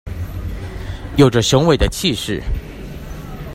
[1.15, 2.41] 有著雄偉的氣勢